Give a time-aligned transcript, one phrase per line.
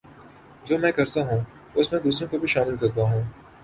[0.65, 1.43] جو میں کرتا ہوں
[1.75, 3.23] اس میں دوسروں کو بھی شامل کرتا ہوں